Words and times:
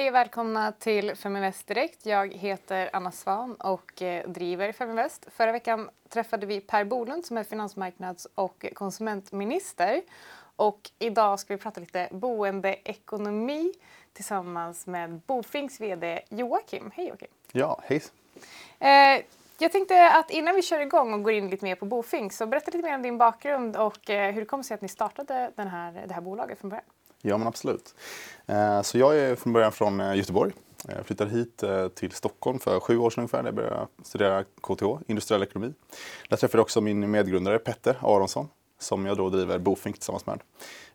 Hej 0.00 0.08
och 0.08 0.14
välkomna 0.14 0.72
till 0.72 1.14
Feminvest 1.14 1.66
Direkt. 1.66 2.06
Jag 2.06 2.34
heter 2.34 2.90
Anna 2.92 3.12
Svan 3.12 3.54
och 3.54 4.02
eh, 4.02 4.28
driver 4.28 4.72
Feminvest. 4.72 5.26
Förra 5.30 5.52
veckan 5.52 5.90
träffade 6.08 6.46
vi 6.46 6.60
Per 6.60 6.84
Bolund 6.84 7.24
som 7.24 7.36
är 7.36 7.44
finansmarknads 7.44 8.28
och 8.34 8.66
konsumentminister. 8.74 10.02
Och 10.56 10.90
idag 10.98 11.40
ska 11.40 11.54
vi 11.54 11.58
prata 11.58 11.80
lite 11.80 12.08
boendeekonomi 12.10 13.72
tillsammans 14.12 14.86
med 14.86 15.20
Bofinks 15.26 15.80
VD 15.80 16.20
Joakim. 16.28 16.90
Hej 16.94 17.08
Joakim! 17.08 17.28
Ja, 17.52 17.80
hej! 17.84 18.02
Eh, 18.78 19.24
jag 19.58 19.72
tänkte 19.72 20.10
att 20.10 20.30
innan 20.30 20.54
vi 20.54 20.62
kör 20.62 20.80
igång 20.80 21.14
och 21.14 21.22
går 21.22 21.32
in 21.32 21.50
lite 21.50 21.64
mer 21.64 21.74
på 21.74 21.86
Bofink 21.86 22.32
så 22.32 22.46
berätta 22.46 22.70
lite 22.70 22.88
mer 22.88 22.94
om 22.94 23.02
din 23.02 23.18
bakgrund 23.18 23.76
och 23.76 24.10
eh, 24.10 24.32
hur 24.32 24.40
det 24.40 24.46
kom 24.46 24.64
sig 24.64 24.74
att 24.74 24.82
ni 24.82 24.88
startade 24.88 25.52
den 25.56 25.68
här, 25.68 26.04
det 26.06 26.14
här 26.14 26.20
bolaget 26.20 26.58
från 26.58 26.70
början. 26.70 26.84
Ja, 27.22 27.38
men 27.38 27.46
absolut. 27.46 27.94
Eh, 28.46 28.82
så 28.82 28.98
jag 28.98 29.18
är 29.18 29.36
från 29.36 29.52
början 29.52 29.72
från 29.72 30.00
eh, 30.00 30.14
Göteborg. 30.14 30.52
Jag 30.88 31.06
flyttade 31.06 31.30
hit 31.30 31.62
eh, 31.62 31.88
till 31.88 32.12
Stockholm 32.12 32.58
för 32.58 32.80
sju 32.80 32.98
år 32.98 33.10
sedan 33.10 33.22
ungefär. 33.22 33.44
Jag 33.44 33.54
började 33.54 33.86
studera 34.02 34.44
KTH, 34.44 34.84
industriell 35.06 35.42
ekonomi. 35.42 35.72
Där 36.28 36.36
träffade 36.36 36.58
jag 36.58 36.62
också 36.62 36.80
min 36.80 37.10
medgrundare 37.10 37.58
Petter 37.58 37.96
Aronsson 38.00 38.48
som 38.78 39.06
jag 39.06 39.16
då 39.16 39.30
driver 39.30 39.58
Bofink 39.58 39.96
tillsammans 39.96 40.26
med. 40.26 40.40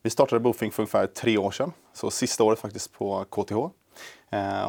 Vi 0.01 0.09
startade 0.09 0.39
Bofink 0.39 0.73
för 0.73 0.84
ungefär 0.84 1.07
tre 1.07 1.38
år 1.38 1.51
sedan, 1.51 1.71
så 1.93 2.11
sista 2.11 2.43
året 2.43 2.59
faktiskt 2.59 2.93
på 2.93 3.26
KTH. 3.29 3.55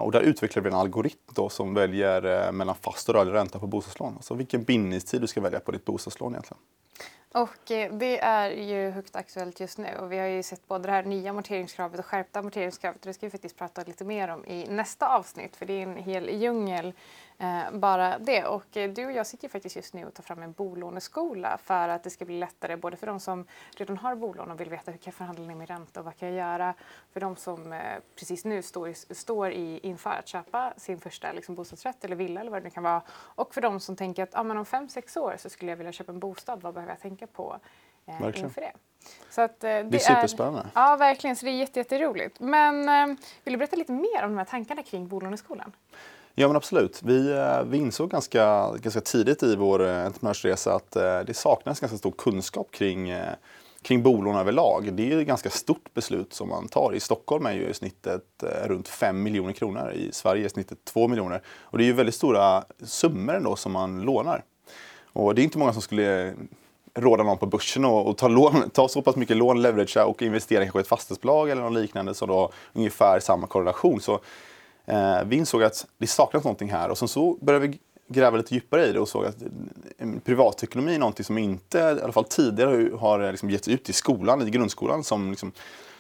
Och 0.01 0.13
där 0.13 0.21
utvecklade 0.21 0.69
vi 0.69 0.75
en 0.75 0.81
algoritm 0.81 1.19
då 1.35 1.49
som 1.49 1.75
väljer 1.75 2.53
mellan 2.53 2.75
fast 2.81 3.09
och 3.09 3.15
rörlig 3.15 3.33
ränta 3.33 3.59
på 3.59 3.67
bostadslån. 3.67 4.15
Alltså 4.17 4.35
vilken 4.35 4.63
bindningstid 4.63 5.21
du 5.21 5.27
ska 5.27 5.41
välja 5.41 5.61
på 5.61 5.73
ditt 5.73 5.85
bostadslån 5.85 6.33
egentligen. 6.33 6.59
Och 7.37 7.71
eh, 7.71 7.93
det 7.93 8.21
är 8.21 8.51
ju 8.51 8.91
högt 8.91 9.17
aktuellt 9.17 9.61
just 9.61 9.79
nu 9.79 9.97
och 10.01 10.13
vi 10.13 10.19
har 10.19 10.27
ju 10.27 10.43
sett 10.43 10.69
både 10.69 10.89
det 10.89 10.93
här 10.93 11.03
nya 11.03 11.31
amorteringskravet 11.31 11.99
och 11.99 12.07
skärpta 12.07 12.39
amorteringskravet. 12.39 13.03
Det 13.03 13.15
ska 13.15 13.27
vi 13.27 13.31
faktiskt 13.31 13.57
prata 13.57 13.83
lite 13.83 14.05
mer 14.05 14.29
om 14.29 14.45
i 14.45 14.67
nästa 14.69 15.09
avsnitt 15.09 15.57
för 15.57 15.67
det 15.67 15.73
är 15.73 15.83
en 15.83 15.97
hel 15.97 16.29
djungel 16.29 16.93
Eh, 17.39 17.71
bara 17.73 18.19
det. 18.19 18.45
Och 18.45 18.77
eh, 18.77 18.91
du 18.91 19.07
och 19.07 19.13
jag 19.13 19.27
sitter 19.27 19.45
ju 19.45 19.49
faktiskt 19.49 19.77
just 19.77 19.95
nu 19.95 20.05
och 20.05 20.15
tar 20.15 20.23
fram 20.23 20.43
en 20.43 20.53
bolåneskola 20.53 21.59
för 21.59 21.89
att 21.89 22.03
det 22.05 22.11
ska 22.11 22.25
bli 22.25 22.39
lättare 22.39 22.77
både 22.77 22.97
för 22.97 23.07
de 23.07 23.21
som 23.21 23.47
redan 23.77 23.97
har 23.97 24.15
bolån 24.15 24.51
och 24.51 24.61
vill 24.61 24.71
veta 24.71 24.91
hur 24.91 24.99
kan 24.99 25.11
jag 25.11 25.15
förhandla 25.15 25.45
ner 25.45 25.55
min 25.55 25.67
ränta 25.67 26.01
och 26.01 26.07
vad 26.07 26.17
kan 26.17 26.29
jag 26.29 26.37
göra 26.37 26.75
för 27.13 27.21
de 27.21 27.37
som 27.37 27.73
eh, 27.73 27.81
precis 28.15 28.45
nu 28.45 28.63
står, 28.63 29.15
står 29.15 29.51
i, 29.51 29.79
inför 29.83 30.11
att 30.11 30.29
köpa 30.29 30.75
sin 30.77 31.01
första 31.01 31.33
liksom, 31.33 31.55
bostadsrätt 31.55 32.05
eller 32.05 32.17
villa 32.17 32.41
eller 32.41 32.51
vad 32.51 32.63
det 32.63 32.65
nu 32.65 32.71
kan 32.71 32.83
vara. 32.83 33.03
Och 33.11 33.55
för 33.55 33.61
de 33.61 33.81
som 33.81 33.97
tänker 33.97 34.23
att 34.23 34.35
ah, 34.37 34.43
men 34.43 34.57
om 34.57 34.65
fem 34.65 34.89
sex 34.89 35.17
år 35.17 35.35
så 35.39 35.51
skulle 35.51 35.73
jag 35.73 35.77
vilja 35.77 35.93
köpa 35.93 36.13
en 36.13 36.19
bostad, 36.19 36.63
vad 36.63 36.75
behöver 36.75 36.93
jag 36.93 37.01
tänka 37.01 37.26
på 37.27 37.57
eh, 38.07 38.43
inför 38.43 38.61
det? 38.61 38.73
Så 39.31 39.41
att, 39.41 39.65
eh, 39.65 39.69
det, 39.69 39.83
det 39.83 39.97
är 39.97 40.15
superspännande. 40.15 40.61
Är, 40.61 40.81
ja, 40.81 40.97
verkligen. 40.97 41.37
Så 41.37 41.47
det 41.47 41.53
är 41.53 41.77
jätteroligt. 41.77 42.41
Men 42.41 42.89
eh, 42.89 43.17
vill 43.45 43.53
du 43.53 43.57
berätta 43.57 43.77
lite 43.77 43.93
mer 43.93 44.25
om 44.25 44.31
de 44.31 44.39
här 44.39 44.45
tankarna 44.45 44.83
kring 44.83 45.09
bolåneskolan? 45.09 45.73
Ja 46.35 46.47
men 46.47 46.57
absolut. 46.57 47.03
Vi, 47.03 47.33
eh, 47.33 47.63
vi 47.63 47.79
insåg 47.79 48.11
ganska, 48.11 48.73
ganska 48.77 49.01
tidigt 49.01 49.43
i 49.43 49.57
vår 49.57 49.83
entreprenörsresa 49.87 50.75
att 50.75 50.91
det 51.27 51.37
saknas 51.37 51.81
ganska 51.81 51.99
stor 51.99 52.11
kunskap 52.11 52.71
kring, 52.71 53.15
kring 53.83 54.03
bolån 54.03 54.37
överlag. 54.37 54.93
Det 54.93 55.13
är 55.13 55.21
ett 55.21 55.27
ganska 55.27 55.51
stort 55.51 55.95
beslut 55.95 56.33
som 56.33 56.49
man 56.49 56.69
tar. 56.69 56.95
I 56.95 57.01
Stockholm 57.01 57.47
är 57.47 57.53
ju 57.53 57.75
snittet 57.75 58.45
runt 58.65 58.89
5 58.89 59.23
miljoner 59.23 59.53
kronor. 59.53 59.93
I 59.93 60.13
Sverige 60.13 60.45
är 60.45 60.49
snittet 60.49 60.85
2 60.85 61.09
miljoner. 61.09 61.43
Och 61.49 61.79
det 61.79 61.85
är 61.85 61.87
ju 61.87 61.93
väldigt 61.93 62.15
stora 62.15 62.65
summor 62.85 63.35
ändå 63.35 63.57
som 63.57 63.73
man 63.73 64.03
lånar. 64.03 64.45
Och 65.05 65.35
det 65.35 65.43
är 65.43 65.45
inte 65.45 65.59
många 65.59 65.73
som 65.73 65.83
skulle 65.83 66.35
råda 66.97 67.23
någon 67.23 67.39
på 67.39 67.47
börsen 67.47 67.85
och, 67.85 68.07
och 68.07 68.17
ta, 68.17 68.29
lån, 68.29 68.71
ta 68.71 68.89
så 68.89 69.03
pass 69.03 69.17
mycket 69.17 69.37
lån, 69.37 69.63
leveragea 69.63 70.07
och 70.07 70.23
investera 70.23 70.65
i 70.65 70.71
ett 70.81 70.89
fastighetsbolag 70.89 71.51
eller 71.51 71.63
något 71.63 71.73
liknande 71.73 72.15
som 72.15 72.29
då 72.29 72.35
har 72.35 72.51
ungefär 72.73 73.21
samma 73.21 73.47
korrelation. 73.47 74.01
Så 74.01 74.21
Eh, 74.87 75.25
vi 75.25 75.37
insåg 75.37 75.63
att 75.63 75.87
det 75.99 76.07
saknas 76.07 76.45
någonting 76.45 76.71
här 76.71 76.89
och 76.89 76.99
sen 76.99 77.09
så 77.09 77.39
började 77.41 77.67
vi 77.67 77.79
gräva 78.09 78.37
lite 78.37 78.55
djupare 78.55 78.87
i 78.87 78.93
det 78.93 79.01
och 79.01 79.09
såg 79.09 79.25
att 79.25 79.43
eh, 79.99 80.09
privatekonomi 80.25 80.95
är 80.95 80.99
någonting 80.99 81.25
som 81.25 81.39
inte, 81.39 81.79
i 81.79 82.03
alla 82.03 82.13
fall 82.13 82.25
tidigare, 82.25 82.91
har 82.97 83.21
eh, 83.21 83.31
liksom 83.31 83.51
getts 83.51 83.69
ut 83.69 83.89
i 83.89 83.93
skolan, 83.93 84.49
i 84.49 84.51
grundskolan 84.51 85.05
som 85.05 85.31
liksom 85.31 85.53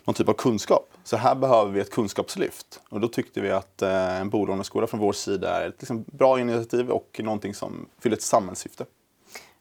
någon 0.04 0.14
typ 0.14 0.28
av 0.28 0.32
kunskap. 0.32 0.88
Så 1.04 1.16
här 1.16 1.34
behöver 1.34 1.72
vi 1.72 1.80
ett 1.80 1.90
kunskapslyft. 1.90 2.80
Och 2.88 3.00
då 3.00 3.08
tyckte 3.08 3.40
vi 3.40 3.50
att 3.50 3.82
eh, 3.82 4.20
en 4.20 4.30
bolåneskola 4.30 4.86
från 4.86 5.00
vår 5.00 5.12
sida 5.12 5.62
är 5.62 5.68
ett 5.68 5.76
liksom 5.78 6.04
bra 6.12 6.40
initiativ 6.40 6.90
och 6.90 7.20
någonting 7.24 7.54
som 7.54 7.86
fyller 8.00 8.16
ett 8.16 8.22
samhällssyfte. 8.22 8.84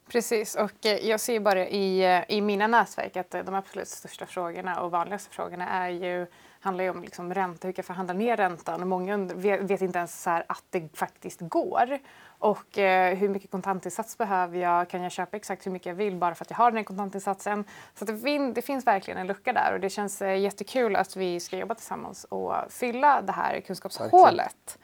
Precis, 0.08 0.56
och 0.56 0.86
eh, 0.86 1.08
jag 1.08 1.20
ser 1.20 1.40
bara 1.40 1.68
i, 1.68 2.24
i 2.28 2.42
mina 2.42 2.68
nätverk 2.68 3.18
att 3.18 3.32
de 3.32 3.56
absolut 3.56 3.88
största 3.88 4.26
frågorna 4.26 4.82
och 4.82 4.92
vanligaste 4.92 5.36
frågorna 5.36 5.70
är 5.70 5.90
ju 5.90 6.28
handlar 6.66 6.84
ju 6.84 6.90
om 6.90 7.02
liksom 7.02 7.34
ränta, 7.34 7.68
hur 7.68 7.72
kan 7.74 7.82
jag 7.82 7.86
förhandla 7.86 8.14
ner 8.14 8.38
räntan? 8.38 8.82
Och 8.82 8.88
många 8.88 9.18
vet 9.18 9.82
inte 9.82 9.98
ens 9.98 10.24
så 10.24 10.30
att 10.30 10.64
det 10.70 10.98
faktiskt 10.98 11.40
går. 11.42 12.00
Och 12.40 12.78
eh, 12.78 13.18
hur 13.18 13.30
mycket 13.30 13.52
kontantinsats 13.52 14.18
behöver 14.18 14.58
jag? 14.58 14.90
Kan 14.90 15.02
jag 15.02 15.12
köpa 15.12 15.38
exakt 15.38 15.66
hur 15.66 15.72
mycket 15.72 15.86
jag 15.86 15.96
vill 15.96 16.16
bara 16.16 16.36
för 16.36 16.46
att 16.46 16.50
jag 16.50 16.58
har 16.58 16.72
den 16.72 16.78
här 16.78 16.84
kontantinsatsen? 16.84 17.64
Så 17.94 18.06
det, 18.06 18.18
fin 18.18 18.54
det, 18.54 18.62
finns 18.62 18.88
verkligen 18.88 19.20
en 19.20 19.28
lucka 19.28 19.54
där 19.54 19.74
och 19.74 19.80
det 19.80 19.90
känns 19.90 20.22
eh, 20.22 20.40
jättekul 20.40 20.96
att 20.96 21.16
vi 21.16 21.40
ska 21.40 21.58
jobba 21.58 21.76
tillsammans 21.76 22.24
och 22.24 22.54
fylla 22.70 23.22
det 23.22 23.32
här 23.32 23.60
kunskapshålet. 23.60 24.78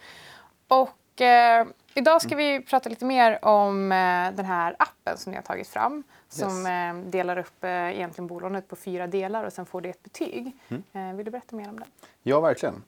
Och 0.68 1.22
eh, 1.22 1.68
idag 1.94 2.22
ska 2.22 2.35
vi 2.35 2.62
prata 2.62 2.90
lite 2.90 3.06
mer 3.06 3.46
om 3.46 3.91
eh, 3.91 4.35
den 4.35 4.46
här 4.46 4.75
appen 4.79 5.18
som 5.18 5.31
ni 5.31 5.38
har 5.38 5.44
tagit 5.44 5.68
fram 5.68 6.03
som 6.29 6.57
yes. 6.57 6.68
Eh, 6.68 7.12
delar 7.12 7.38
upp 7.38 7.63
eh, 7.63 7.69
egentligen 7.69 8.28
bolånet 8.28 8.68
på 8.68 8.75
fyra 8.75 9.07
delar 9.07 9.44
och 9.44 9.53
sen 9.53 9.66
får 9.66 9.81
det 9.81 9.90
ett 9.90 10.03
betyg. 10.03 10.51
Mm. 10.94 11.18
Vill 11.18 11.25
du 11.25 11.31
berätta 11.31 11.56
mer 11.56 11.69
om 11.69 11.80
det? 11.80 11.85
Ja, 12.24 12.41
verkligen. 12.41 12.84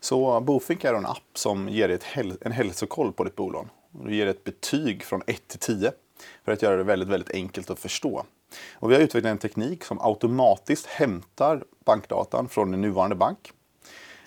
Så 0.00 0.40
Bofink 0.40 0.84
är 0.84 0.94
en 0.94 1.06
app 1.06 1.30
som 1.34 1.68
ger 1.68 1.88
dig 1.88 1.98
en 2.40 2.52
hälsokoll 2.52 3.12
på 3.12 3.24
ditt 3.24 3.36
bolån. 3.36 3.70
Du 3.90 4.14
ger 4.14 4.26
ett 4.26 4.44
betyg 4.44 5.02
från 5.02 5.22
1 5.26 5.48
till 5.48 5.58
10 5.58 5.92
för 6.44 6.52
att 6.52 6.62
göra 6.62 6.76
det 6.76 6.84
väldigt, 6.84 7.08
väldigt 7.08 7.30
enkelt 7.30 7.70
att 7.70 7.78
förstå. 7.78 8.24
Och 8.74 8.90
vi 8.90 8.94
har 8.94 9.02
utvecklat 9.02 9.30
en 9.30 9.38
teknik 9.38 9.84
som 9.84 10.00
automatiskt 10.00 10.86
hämtar 10.86 11.64
bankdatan 11.84 12.48
från 12.48 12.70
din 12.70 12.80
nuvarande 12.80 13.16
bank 13.16 13.52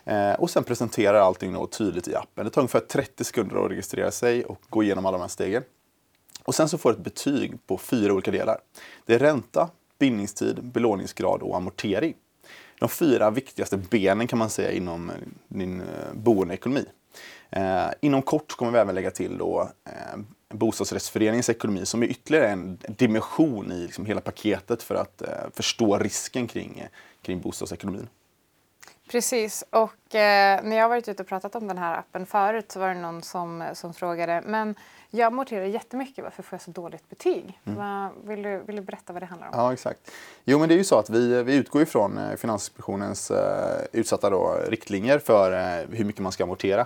Eh, 0.09 0.33
och 0.33 0.49
sen 0.49 0.63
presenterar 0.63 1.19
allting 1.19 1.53
då 1.53 1.67
tydligt 1.67 2.07
i 2.07 2.15
appen. 2.15 2.45
Det 2.45 2.51
tar 2.51 2.61
ungefär 2.61 2.79
30 2.79 3.23
sekunder 3.23 3.65
att 3.65 3.71
registrera 3.71 4.11
sig 4.11 4.45
och 4.45 4.61
gå 4.69 4.83
igenom 4.83 5.05
alla 5.05 5.17
de 5.17 5.21
här 5.21 5.27
stegen. 5.27 5.63
Och 6.43 6.55
sen 6.55 6.69
så 6.69 6.77
får 6.77 6.89
du 6.89 6.97
ett 6.97 7.03
betyg 7.03 7.67
på 7.67 7.77
fyra 7.77 8.13
olika 8.13 8.31
delar. 8.31 8.59
Det 9.05 9.15
är 9.15 9.19
ränta, 9.19 9.69
bindningstid, 9.99 10.63
belåningsgrad 10.63 11.41
och 11.41 11.57
amortering. 11.57 12.13
De 12.79 12.89
fyra 12.89 13.29
viktigaste 13.29 13.77
benen 13.77 14.27
kan 14.27 14.39
man 14.39 14.49
säga 14.49 14.71
inom 14.71 15.11
din 15.47 15.81
eh, 15.81 16.13
boendeekonomi. 16.13 16.85
Eh, 17.49 17.87
inom 18.01 18.21
kort 18.21 18.51
kommer 18.51 18.71
vi 18.71 18.77
även 18.77 18.95
lägga 18.95 19.11
till 19.11 19.37
då, 19.37 19.69
eh, 19.85 20.19
bostadsrättsföreningens 20.53 21.49
ekonomi 21.49 21.85
som 21.85 22.03
är 22.03 22.07
ytterligare 22.07 22.47
en 22.47 22.77
dimension 22.87 23.71
i 23.71 23.79
liksom 23.79 24.05
hela 24.05 24.21
paketet 24.21 24.83
för 24.83 24.95
att 24.95 25.21
eh, 25.21 25.27
förstå 25.53 25.97
risken 25.97 26.47
kring, 26.47 26.79
eh, 26.79 26.87
kring 27.21 27.41
bostadsekonomin. 27.41 28.07
Precis, 29.11 29.63
och 29.69 30.15
eh, 30.15 30.63
när 30.63 30.75
jag 30.75 30.83
har 30.83 30.89
varit 30.89 31.07
ute 31.07 31.23
och 31.23 31.29
pratat 31.29 31.55
om 31.55 31.67
den 31.67 31.77
här 31.77 31.97
appen 31.97 32.25
förut 32.25 32.71
så 32.71 32.79
var 32.79 32.87
det 32.87 33.01
någon 33.01 33.21
som, 33.21 33.63
som 33.73 33.93
frågade 33.93 34.41
men 34.45 34.75
jag 35.09 35.27
amorterar 35.27 35.65
jättemycket, 35.65 36.23
varför 36.23 36.43
får 36.43 36.55
jag 36.55 36.61
så 36.61 36.71
dåligt 36.71 37.09
betyg? 37.09 37.59
Mm. 37.65 38.09
Vill, 38.23 38.43
du, 38.43 38.59
vill 38.65 38.75
du 38.75 38.81
berätta 38.81 39.13
vad 39.13 39.21
det 39.21 39.25
handlar 39.25 39.47
om? 39.47 39.53
Ja, 39.57 39.73
exakt. 39.73 40.11
Jo, 40.43 40.59
men 40.59 40.69
det 40.69 40.75
är 40.75 40.77
ju 40.77 40.83
så 40.83 40.99
att 40.99 41.09
vi, 41.09 41.43
vi 41.43 41.55
utgår 41.55 41.81
ifrån 41.81 42.17
eh, 42.17 42.35
Finansinspektionens 42.35 43.31
eh, 43.31 43.81
utsatta 43.91 44.29
då, 44.29 44.59
riktlinjer 44.67 45.19
för 45.19 45.51
eh, 45.51 45.97
hur 45.97 46.05
mycket 46.05 46.21
man 46.21 46.31
ska 46.31 46.43
amortera. 46.43 46.85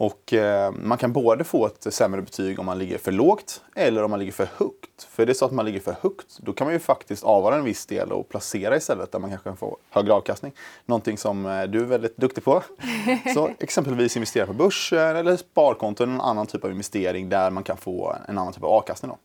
Och 0.00 0.32
eh, 0.32 0.72
man 0.72 0.98
kan 0.98 1.12
både 1.12 1.44
få 1.44 1.66
ett 1.66 1.94
sämre 1.94 2.22
betyg 2.22 2.58
om 2.58 2.66
man 2.66 2.78
ligger 2.78 2.98
för 2.98 3.12
lågt 3.12 3.62
eller 3.74 4.02
om 4.02 4.10
man 4.10 4.20
ligger 4.20 4.32
för 4.32 4.48
högt. 4.56 5.02
För 5.08 5.26
det 5.26 5.32
är 5.32 5.34
så 5.34 5.44
att 5.44 5.52
man 5.52 5.64
ligger 5.64 5.80
för 5.80 5.96
högt, 6.02 6.38
då 6.38 6.52
kan 6.52 6.66
man 6.66 6.74
ju 6.74 6.78
faktiskt 6.78 7.24
avvara 7.24 7.56
en 7.56 7.64
viss 7.64 7.86
del 7.86 8.12
och 8.12 8.28
placera 8.28 8.76
istället 8.76 9.12
där 9.12 9.18
man 9.18 9.30
kanske 9.30 9.48
kan 9.48 9.56
få 9.56 9.76
högre 9.90 10.12
avkastning. 10.12 10.52
Någonting 10.86 11.18
som 11.18 11.46
eh, 11.46 11.62
du 11.62 11.80
är 11.80 11.84
väldigt 11.84 12.16
duktig 12.16 12.44
på. 12.44 12.62
så 13.34 13.50
exempelvis 13.58 14.16
investera 14.16 14.46
på 14.46 14.52
börsen 14.52 15.16
eller 15.16 15.36
sparkonto 15.36 16.02
eller 16.02 16.14
en 16.14 16.20
annan 16.20 16.46
typ 16.46 16.64
av 16.64 16.70
investering 16.70 17.28
där 17.28 17.50
man 17.50 17.62
kan 17.62 17.76
få 17.76 18.16
en 18.28 18.38
annan 18.38 18.52
typ 18.52 18.62
av 18.62 18.70
avkastning. 18.70 19.10
Då. 19.10 19.18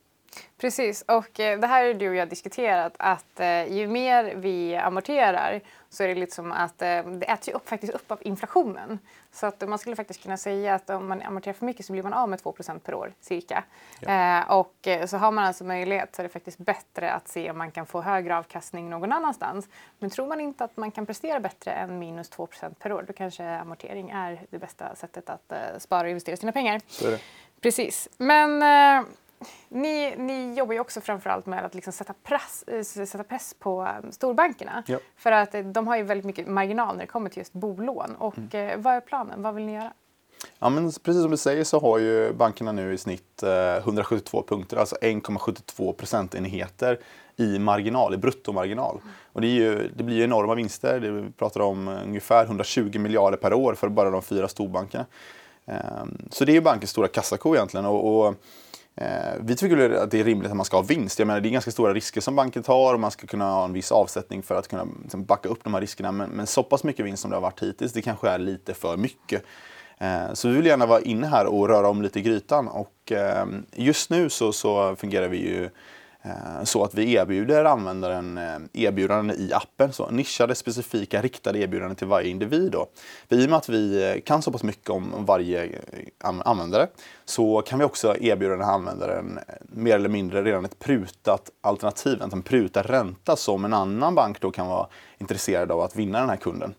Precis, 0.58 1.02
och 1.02 1.40
eh, 1.40 1.60
det 1.60 1.66
här 1.66 1.84
är 1.84 1.94
du 1.94 2.08
och 2.08 2.14
jag 2.14 2.28
diskuterat 2.28 2.94
att 2.98 3.40
eh, 3.40 3.72
ju 3.72 3.86
mer 3.86 4.34
vi 4.34 4.76
amorterar 4.76 5.60
så 5.90 6.02
är 6.04 6.08
det 6.08 6.14
liksom 6.14 6.52
att 6.52 6.82
eh, 6.82 7.02
det 7.04 7.30
äts 7.30 7.48
ju 7.48 7.52
upp, 7.52 7.68
faktiskt 7.68 7.92
upp 7.92 8.10
av 8.10 8.18
inflationen. 8.22 8.98
Så 9.32 9.46
att 9.46 9.68
man 9.68 9.78
skulle 9.78 9.96
faktiskt 9.96 10.22
kunna 10.22 10.36
säga 10.36 10.74
att 10.74 10.90
om 10.90 11.08
man 11.08 11.22
amorterar 11.22 11.54
för 11.54 11.66
mycket 11.66 11.86
så 11.86 11.92
blir 11.92 12.02
man 12.02 12.12
av 12.12 12.28
med 12.28 12.40
2% 12.40 12.78
per 12.78 12.94
år 12.94 13.12
cirka. 13.20 13.64
Ja. 14.00 14.44
Och 14.44 14.88
så 15.06 15.16
har 15.16 15.30
man 15.30 15.44
alltså 15.44 15.64
möjlighet 15.64 16.16
så 16.16 16.22
är 16.22 16.24
det 16.24 16.32
faktiskt 16.32 16.58
bättre 16.58 17.12
att 17.12 17.28
se 17.28 17.50
om 17.50 17.58
man 17.58 17.70
kan 17.70 17.86
få 17.86 18.00
högre 18.00 18.36
avkastning 18.36 18.90
någon 18.90 19.12
annanstans. 19.12 19.68
Men 19.98 20.10
tror 20.10 20.26
man 20.26 20.40
inte 20.40 20.64
att 20.64 20.76
man 20.76 20.90
kan 20.90 21.06
prestera 21.06 21.40
bättre 21.40 21.72
än 21.72 21.98
minus 21.98 22.30
2% 22.30 22.74
per 22.74 22.92
år 22.92 23.04
då 23.06 23.12
kanske 23.12 23.50
amortering 23.50 24.10
är 24.10 24.46
det 24.50 24.58
bästa 24.58 24.94
sättet 24.94 25.30
att 25.30 25.52
spara 25.82 26.02
och 26.02 26.08
investera 26.08 26.36
sina 26.36 26.52
pengar. 26.52 26.80
Så 26.88 27.06
är 27.06 27.10
det. 27.10 27.20
Precis. 27.60 28.08
Men 28.18 28.62
ni, 29.68 30.16
ni 30.16 30.54
jobbar 30.54 30.74
ju 30.74 30.80
också 30.80 31.00
framförallt 31.00 31.46
med 31.46 31.64
att 31.64 31.74
liksom 31.74 31.92
sätta, 31.92 32.14
press, 32.22 32.64
eh, 32.66 32.82
sätta 32.82 33.24
press 33.24 33.54
på 33.58 33.88
um, 34.02 34.12
storbankerna. 34.12 34.82
Ja. 34.86 34.98
För 35.16 35.32
att 35.32 35.54
eh, 35.54 35.62
de 35.62 35.86
har 35.86 35.96
ju 35.96 36.02
väldigt 36.02 36.26
mycket 36.26 36.48
marginal 36.48 36.96
när 36.96 37.02
det 37.02 37.06
kommer 37.06 37.30
till 37.30 37.38
just 37.38 37.52
bolån. 37.52 38.14
Och 38.18 38.38
mm. 38.38 38.70
eh, 38.70 38.78
vad 38.78 38.94
är 38.94 39.00
planen? 39.00 39.42
Vad 39.42 39.54
vill 39.54 39.64
ni 39.64 39.74
göra? 39.74 39.92
Ja, 40.58 40.68
men 40.68 40.84
precis 40.84 41.22
som 41.22 41.30
du 41.30 41.36
säger 41.36 41.64
så 41.64 41.80
har 41.80 41.98
ju 41.98 42.32
bankerna 42.32 42.72
nu 42.72 42.92
i 42.92 42.98
snitt 42.98 43.42
172 43.42 44.44
punkter, 44.48 44.76
alltså 44.76 44.96
1,72 45.00 45.92
procentenheter 45.92 46.98
i 47.36 47.58
marginal, 47.58 48.14
i 48.14 48.16
bruttomarginal. 48.16 48.98
Mm. 49.02 49.14
Och 49.32 49.40
det, 49.40 49.46
ju, 49.46 49.90
det 49.96 50.04
blir 50.04 50.16
ju 50.16 50.24
enorma 50.24 50.54
vinster. 50.54 51.00
Vi 51.00 51.30
pratar 51.30 51.60
om 51.60 51.88
ungefär 51.88 52.44
120 52.44 52.98
miljarder 52.98 53.38
per 53.38 53.54
år 53.54 53.74
för 53.74 53.88
bara 53.88 54.10
de 54.10 54.22
fyra 54.22 54.48
storbankerna. 54.48 55.06
Ehm, 55.66 56.18
så 56.30 56.44
det 56.44 56.52
är 56.52 56.54
ju 56.54 56.60
bankens 56.60 56.90
stora 56.90 57.08
kassako 57.08 57.54
egentligen. 57.54 57.86
Och, 57.86 58.16
och 58.16 58.26
eh, 58.26 58.34
Eh, 58.96 59.34
vi 59.40 59.56
tycker 59.56 59.90
att 59.90 60.10
det 60.10 60.20
är 60.20 60.24
rimligt 60.24 60.50
att 60.50 60.56
man 60.56 60.66
ska 60.66 60.76
ha 60.76 60.82
vinst. 60.82 61.18
Jag 61.18 61.26
menar, 61.26 61.40
det 61.40 61.48
är 61.48 61.50
ganska 61.50 61.70
stora 61.70 61.94
risker 61.94 62.20
som 62.20 62.36
banken 62.36 62.62
tar 62.62 62.94
och 62.94 63.00
man 63.00 63.10
ska 63.10 63.26
kunna 63.26 63.50
ha 63.50 63.64
en 63.64 63.72
viss 63.72 63.92
avsättning 63.92 64.42
för 64.42 64.54
att 64.54 64.68
kunna 64.68 64.86
liksom, 65.02 65.24
backa 65.24 65.48
upp 65.48 65.64
de 65.64 65.74
här 65.74 65.80
riskerna. 65.80 66.12
Men, 66.12 66.30
men 66.30 66.46
så 66.46 66.62
pass 66.62 66.84
mycket 66.84 67.06
vinst 67.06 67.22
som 67.22 67.30
det 67.30 67.36
har 67.36 67.40
varit 67.40 67.62
hittills, 67.62 67.92
det 67.92 68.02
kanske 68.02 68.28
är 68.28 68.38
lite 68.38 68.74
för 68.74 68.96
mycket. 68.96 69.42
Eh, 69.98 70.32
så 70.32 70.48
vi 70.48 70.56
vill 70.56 70.66
gärna 70.66 70.86
vara 70.86 71.00
inne 71.00 71.26
här 71.26 71.46
och 71.46 71.68
röra 71.68 71.88
om 71.88 72.02
lite 72.02 72.18
i 72.18 72.22
grytan. 72.22 72.68
Och 72.68 73.12
ehm, 73.12 73.66
just 73.72 74.10
nu 74.10 74.30
så, 74.30 74.52
så 74.52 74.96
fungerar 74.96 75.28
vi 75.28 75.36
ju 75.36 75.70
Eh, 76.26 76.64
så 76.64 76.84
att 76.84 76.94
vi 76.94 77.12
erbjuder 77.12 77.64
användaren 77.64 78.38
eh, 78.38 78.58
erbjudanden 78.72 79.36
i 79.36 79.52
appen, 79.52 79.92
så 79.92 80.10
nischade, 80.10 80.54
specifika, 80.54 81.22
riktade 81.22 81.58
erbjudanden 81.58 81.96
till 81.96 82.06
varje 82.06 82.28
individ. 82.28 82.72
Då. 82.72 82.86
I 83.28 83.46
och 83.46 83.50
med 83.50 83.56
att 83.56 83.68
vi 83.68 84.10
eh, 84.10 84.20
kan 84.20 84.42
så 84.42 84.52
pass 84.52 84.62
mycket 84.62 84.90
om 84.90 85.24
varje 85.26 85.68
användare 86.44 86.88
så 87.24 87.62
kan 87.62 87.78
vi 87.78 87.84
också 87.84 88.16
erbjuda 88.20 88.56
den 88.56 88.64
här 88.64 88.72
användaren 88.72 89.38
mer 89.60 89.94
eller 89.94 90.08
mindre 90.08 90.42
redan 90.42 90.64
ett 90.64 90.78
prutat 90.78 91.50
alternativ, 91.60 92.22
en 92.22 92.42
prutad 92.42 92.82
ränta 92.82 93.36
som 93.36 93.64
en 93.64 93.74
annan 93.74 94.14
bank 94.14 94.40
då 94.40 94.50
kan 94.50 94.66
vara 94.66 94.86
intresserad 95.18 95.70
av 95.70 95.80
att 95.80 95.96
vinna 95.96 96.20
den 96.20 96.28
här 96.28 96.36
kunden. 96.36 96.74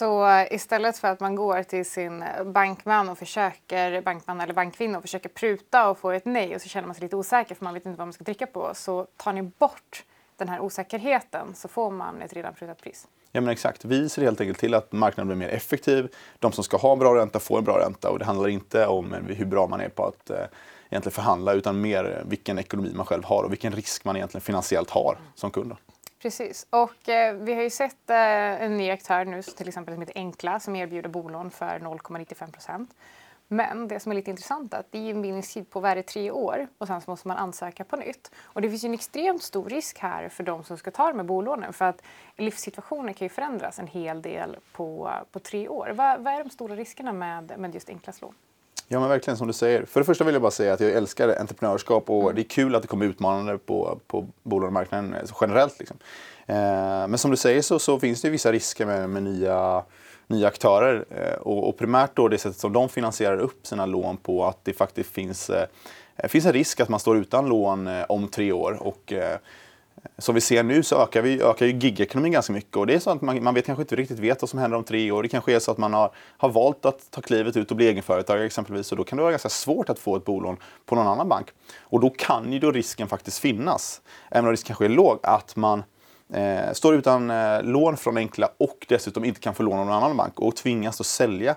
Så 0.00 0.44
istället 0.50 0.98
för 0.98 1.08
att 1.08 1.20
man 1.20 1.34
går 1.34 1.62
till 1.62 1.84
sin 1.84 2.24
bankman 2.44 3.08
och 3.08 3.18
försöker, 3.18 4.02
bankman 4.02 4.40
eller 4.40 4.54
bankkvinna 4.54 4.98
och 4.98 5.04
försöker 5.04 5.28
pruta 5.28 5.90
och 5.90 5.98
få 5.98 6.10
ett 6.10 6.24
nej 6.24 6.54
och 6.54 6.62
så 6.62 6.68
känner 6.68 6.86
man 6.86 6.94
sig 6.94 7.02
lite 7.02 7.16
osäker 7.16 7.54
för 7.54 7.64
man 7.64 7.74
vet 7.74 7.86
inte 7.86 7.98
vad 7.98 8.06
man 8.06 8.12
ska 8.12 8.24
trycka 8.24 8.46
på 8.46 8.70
så 8.74 9.06
tar 9.16 9.32
ni 9.32 9.42
bort 9.42 10.04
den 10.36 10.48
här 10.48 10.60
osäkerheten 10.60 11.54
så 11.54 11.68
får 11.68 11.90
man 11.90 12.22
ett 12.22 12.32
redan 12.32 12.54
prutat 12.54 12.82
pris. 12.82 13.08
Ja 13.32 13.40
men 13.40 13.50
exakt, 13.50 13.84
vi 13.84 14.08
ser 14.08 14.22
helt 14.22 14.40
enkelt 14.40 14.58
till 14.58 14.74
att 14.74 14.92
marknaden 14.92 15.28
blir 15.28 15.36
mer 15.36 15.54
effektiv. 15.54 16.08
De 16.38 16.52
som 16.52 16.64
ska 16.64 16.76
ha 16.76 16.92
en 16.92 16.98
bra 16.98 17.16
ränta 17.16 17.38
får 17.38 17.58
en 17.58 17.64
bra 17.64 17.78
ränta 17.80 18.10
och 18.10 18.18
det 18.18 18.24
handlar 18.24 18.48
inte 18.48 18.86
om 18.86 19.14
hur 19.28 19.46
bra 19.46 19.66
man 19.66 19.80
är 19.80 19.88
på 19.88 20.06
att 20.06 20.30
eh, 20.30 20.36
egentligen 20.90 21.14
förhandla 21.14 21.52
utan 21.52 21.80
mer 21.80 22.22
vilken 22.26 22.58
ekonomi 22.58 22.92
man 22.94 23.06
själv 23.06 23.24
har 23.24 23.42
och 23.42 23.52
vilken 23.52 23.72
risk 23.72 24.04
man 24.04 24.16
egentligen 24.16 24.42
finansiellt 24.42 24.90
har 24.90 25.18
som 25.34 25.50
kund. 25.50 25.72
Precis. 26.22 26.66
Och 26.70 27.08
eh, 27.08 27.34
vi 27.34 27.54
har 27.54 27.62
ju 27.62 27.70
sett 27.70 28.10
eh, 28.10 28.62
en 28.62 28.76
ny 28.76 28.90
aktör 28.90 29.24
nu, 29.24 29.42
till 29.42 29.68
exempel 29.68 29.94
som 29.94 30.02
heter 30.02 30.18
Enkla, 30.18 30.60
som 30.60 30.76
erbjuder 30.76 31.08
bolån 31.08 31.50
för 31.50 31.78
0,95 31.78 32.52
procent. 32.52 32.94
Men 33.48 33.88
det 33.88 34.00
som 34.00 34.12
är 34.12 34.16
lite 34.16 34.30
intressant 34.30 34.74
är 34.74 34.78
att 34.78 34.92
det 34.92 34.98
är 34.98 35.10
en 35.10 35.22
bindningstid 35.22 35.70
på 35.70 35.80
värre 35.80 36.02
tre 36.02 36.30
år 36.30 36.68
och 36.78 36.86
sen 36.86 37.00
så 37.00 37.10
måste 37.10 37.28
man 37.28 37.36
ansöka 37.36 37.84
på 37.84 37.96
nytt. 37.96 38.30
Och 38.42 38.62
det 38.62 38.68
finns 38.70 38.84
ju 38.84 38.88
en 38.88 38.94
extremt 38.94 39.42
stor 39.42 39.68
risk 39.70 39.98
här 39.98 40.28
för 40.28 40.44
de 40.44 40.64
som 40.64 40.78
ska 40.78 40.90
ta 40.90 41.08
de 41.08 41.18
här 41.18 41.24
bolånen 41.24 41.72
för 41.72 41.84
att 41.84 42.02
livssituationen 42.36 43.14
kan 43.14 43.24
ju 43.24 43.28
förändras 43.28 43.78
en 43.78 43.86
hel 43.86 44.22
del 44.22 44.56
på, 44.72 45.10
på 45.32 45.38
tre 45.38 45.68
år. 45.68 45.92
Vad, 45.94 46.20
vad 46.20 46.34
är 46.34 46.44
de 46.44 46.50
stora 46.50 46.76
riskerna 46.76 47.12
med, 47.12 47.52
med 47.58 47.74
just 47.74 47.88
Enklas 47.88 48.20
lån? 48.20 48.34
Ja 48.92 49.00
men 49.00 49.08
verkligen 49.08 49.36
som 49.36 49.46
du 49.46 49.52
säger. 49.52 49.84
För 49.84 50.00
det 50.00 50.04
första 50.04 50.24
vill 50.24 50.34
jag 50.34 50.42
bara 50.42 50.50
säga 50.50 50.72
att 50.72 50.80
jag 50.80 50.90
älskar 50.90 51.40
entreprenörskap 51.40 52.10
och 52.10 52.22
mm. 52.22 52.34
det 52.34 52.40
är 52.40 52.48
kul 52.48 52.74
att 52.74 52.82
det 52.82 52.88
kommer 52.88 53.06
utmanande 53.06 53.58
på, 53.58 54.00
på 54.06 54.26
bolånemarknaden 54.42 55.14
generellt. 55.40 55.78
Liksom. 55.78 55.96
Eh, 56.46 56.56
men 57.08 57.18
som 57.18 57.30
du 57.30 57.36
säger 57.36 57.62
så, 57.62 57.78
så, 57.78 57.98
finns 57.98 58.22
det 58.22 58.30
vissa 58.30 58.52
risker 58.52 58.86
med, 58.86 59.10
med 59.10 59.22
nya, 59.22 59.84
nya 60.26 60.48
aktörer. 60.48 61.04
Eh, 61.10 61.40
och, 61.40 61.68
och, 61.68 61.78
primärt 61.78 62.16
då 62.16 62.28
det 62.28 62.38
sättet 62.38 62.60
som 62.60 62.72
de 62.72 62.88
finansierar 62.88 63.38
upp 63.38 63.66
sina 63.66 63.86
lån 63.86 64.16
på 64.16 64.44
att 64.44 64.64
det 64.64 64.72
faktiskt 64.72 65.10
finns, 65.10 65.50
eh, 65.50 65.66
finns 66.28 66.46
en 66.46 66.52
risk 66.52 66.80
att 66.80 66.88
man 66.88 67.00
står 67.00 67.16
utan 67.16 67.48
lån 67.48 67.88
eh, 67.88 68.04
om 68.08 68.28
tre 68.28 68.52
år. 68.52 68.78
Och, 68.80 69.12
eh, 69.12 69.38
som 70.18 70.34
vi 70.34 70.40
ser 70.40 70.62
nu 70.62 70.82
så 70.82 71.02
ökar, 71.02 71.22
vi, 71.22 71.42
ökar 71.42 71.66
ju 71.66 71.72
gigekonomin 71.72 72.32
ganska 72.32 72.52
mycket 72.52 72.76
och 72.76 72.86
det 72.86 72.94
är 72.94 72.98
så 72.98 73.10
att 73.10 73.22
man, 73.22 73.42
man 73.42 73.54
vet, 73.54 73.66
kanske 73.66 73.82
inte 73.82 73.96
riktigt 73.96 74.18
vet 74.18 74.42
vad 74.42 74.50
som 74.50 74.58
händer 74.58 74.78
om 74.78 74.84
tre 74.84 75.10
år. 75.10 75.22
Det 75.22 75.28
kanske 75.28 75.54
är 75.54 75.58
så 75.58 75.70
att 75.70 75.78
man 75.78 75.94
har, 75.94 76.10
har 76.36 76.48
valt 76.48 76.84
att 76.84 77.10
ta 77.10 77.20
klivet 77.20 77.56
ut 77.56 77.70
och 77.70 77.76
bli 77.76 77.88
egenföretagare 77.88 78.46
exempelvis 78.46 78.92
och 78.92 78.98
då 78.98 79.04
kan 79.04 79.16
det 79.16 79.22
vara 79.22 79.32
ganska 79.32 79.48
svårt 79.48 79.88
att 79.88 79.98
få 79.98 80.16
ett 80.16 80.24
bolån 80.24 80.56
på 80.86 80.94
någon 80.94 81.06
annan 81.06 81.28
bank. 81.28 81.46
Och 81.80 82.00
då 82.00 82.10
kan 82.10 82.52
ju 82.52 82.58
då 82.58 82.70
risken 82.70 83.08
faktiskt 83.08 83.38
finnas, 83.38 84.00
även 84.30 84.44
om 84.44 84.50
risken 84.50 84.66
kanske 84.66 84.84
är 84.84 84.88
låg, 84.88 85.18
att 85.22 85.56
man 85.56 85.82
eh, 86.32 86.72
står 86.72 86.94
utan 86.94 87.30
eh, 87.30 87.62
lån 87.62 87.96
från 87.96 88.16
Enkla 88.16 88.50
och 88.58 88.86
dessutom 88.88 89.24
inte 89.24 89.40
kan 89.40 89.54
få 89.54 89.62
lån 89.62 89.78
av 89.78 89.86
någon 89.86 89.94
annan 89.94 90.16
bank 90.16 90.40
och 90.40 90.56
tvingas 90.56 91.00
att 91.00 91.06
sälja 91.06 91.56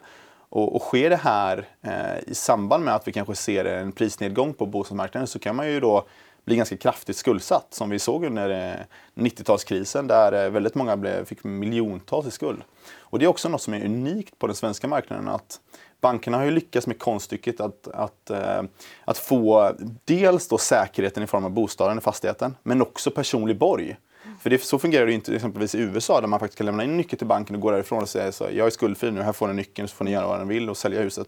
och, 0.50 0.76
och 0.76 0.82
sker 0.82 1.10
det 1.10 1.16
här 1.16 1.68
eh, 1.82 2.32
i 2.32 2.36
samband 2.36 2.86
med 2.86 2.96
att 2.96 3.08
vi 3.08 3.12
kanske 3.12 3.36
ser 3.36 3.66
en 3.66 3.92
prisnedgång 3.92 4.54
på 4.54 4.66
bostadsmarknaden 4.66 5.28
så 5.28 5.40
kan 5.40 5.56
man 5.56 5.68
ju 5.68 5.80
då 5.80 6.06
bli 6.46 6.56
ganska 6.56 6.78
kraftigt 6.78 7.18
skuldsatt 7.18 7.68
som 7.70 7.90
vi 7.90 8.00
såg 8.00 8.26
under 8.26 8.50
eh, 8.50 8.86
90-talskrisen 9.16 10.08
där 10.08 10.46
eh, 10.46 10.50
väldigt 10.50 10.76
många 10.76 10.98
blev, 10.98 11.26
fick 11.26 11.44
miljontals 11.44 12.28
i 12.28 12.32
skuld. 12.32 12.62
Och 13.00 13.20
det 13.20 13.26
är 13.26 13.30
också 13.30 13.50
något 13.50 13.62
som 13.62 13.74
är 13.74 13.86
unikt 13.86 14.40
på 14.40 14.48
den 14.48 14.56
svenska 14.56 14.88
marknaden 14.88 15.28
att 15.28 15.60
bankerna 16.02 16.38
har 16.38 16.46
ju 16.46 16.52
lyckats 16.52 16.88
med 16.88 17.00
konststycket 17.00 17.62
att, 17.62 17.88
att, 17.88 18.30
eh, 18.30 18.64
att 19.06 19.18
få 19.18 19.76
dels 20.06 20.48
då 20.48 20.58
säkerheten 20.58 21.24
i 21.24 21.28
form 21.28 21.46
av 21.46 21.52
bostaden 21.52 21.98
i 21.98 22.02
fastigheten 22.02 22.56
men 22.64 22.82
också 22.82 23.12
personlig 23.12 23.58
borg. 23.58 23.96
För 24.40 24.50
det, 24.50 24.64
så 24.64 24.80
fungerar 24.80 25.06
det 25.06 25.14
inte 25.14 25.36
exempelvis 25.36 25.76
i 25.76 25.80
USA 25.80 26.22
där 26.22 26.28
man 26.28 26.40
faktiskt 26.40 26.58
kan 26.58 26.66
lämna 26.66 26.84
in 26.84 26.98
nyckeln 26.98 27.18
till 27.18 27.28
banken 27.28 27.56
och 27.56 27.62
gå 27.62 27.72
därifrån 27.72 28.02
och 28.02 28.10
säga 28.10 28.32
så 28.32 28.48
jag 28.52 28.68
är 28.68 28.70
skuldfri 28.70 29.12
nu, 29.12 29.22
här 29.22 29.34
får 29.34 29.48
ni 29.48 29.54
nyckeln 29.54 29.88
så 29.88 29.96
får 29.96 30.06
ni 30.06 30.12
göra 30.12 30.28
vad 30.28 30.40
ni 30.40 30.54
vill 30.54 30.70
och 30.70 30.78
sälja 30.78 31.02
huset. 31.02 31.28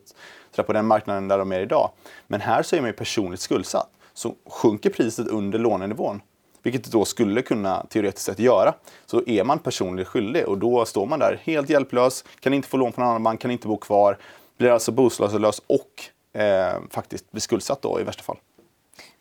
Så 0.55 0.63
på 0.63 0.73
den 0.73 0.85
marknaden 0.85 1.27
där 1.27 1.37
de 1.37 1.51
är 1.51 1.59
idag. 1.59 1.91
Men 2.27 2.41
här 2.41 2.63
så 2.63 2.75
är 2.75 2.81
man 2.81 2.89
ju 2.89 2.93
personligt 2.93 3.39
skuldsatt 3.39 3.89
så 4.15 4.35
sjunker 4.49 4.89
priset 4.89 5.27
under 5.27 5.59
lånenivån, 5.59 6.21
vilket 6.63 6.83
det 6.83 6.91
då 6.91 7.05
skulle 7.05 7.41
kunna 7.41 7.85
teoretiskt 7.89 8.25
sett 8.25 8.39
göra, 8.39 8.73
så 9.05 9.23
är 9.25 9.43
man 9.43 9.59
personligt 9.59 10.07
skyldig 10.07 10.47
och 10.47 10.57
då 10.57 10.85
står 10.85 11.05
man 11.05 11.19
där 11.19 11.41
helt 11.43 11.69
hjälplös, 11.69 12.25
kan 12.39 12.53
inte 12.53 12.67
få 12.67 12.77
lån 12.77 12.93
från 12.93 13.03
någon 13.03 13.09
annan 13.09 13.23
bank, 13.23 13.41
kan 13.41 13.51
inte 13.51 13.67
bo 13.67 13.77
kvar, 13.77 14.17
blir 14.57 14.69
alltså 14.69 14.91
bostadslös 14.91 15.61
och 15.67 16.39
eh, 16.41 16.73
faktiskt 16.89 17.31
blir 17.31 17.41
skuldsatt 17.41 17.81
då 17.81 17.99
i 17.99 18.03
värsta 18.03 18.23
fall. 18.23 18.37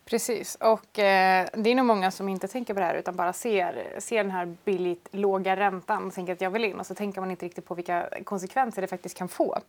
Precis, 0.05 0.55
och 0.55 0.99
eh, 0.99 1.47
det 1.53 1.69
är 1.69 1.75
nog 1.75 1.85
många 1.85 2.11
som 2.11 2.29
inte 2.29 2.47
tänker 2.47 2.73
på 2.73 2.79
det 2.79 2.85
här 2.85 2.95
utan 2.95 3.15
bara 3.15 3.33
ser, 3.33 3.99
ser 3.99 4.17
den 4.17 4.31
här 4.31 4.55
billigt 4.65 5.07
låga 5.11 5.55
räntan 5.55 6.07
och 6.07 6.13
tänker 6.13 6.33
att 6.33 6.41
jag 6.41 6.49
vill 6.49 6.65
in 6.65 6.79
och 6.79 6.85
så 6.85 6.95
tänker 6.95 7.21
man 7.21 7.31
inte 7.31 7.45
riktigt 7.45 7.65
på 7.65 7.75
vilka 7.75 8.09
konsekvenser 8.23 8.81
det 8.81 8.87
faktiskt 8.87 9.17
kan 9.17 9.27
få. 9.27 9.59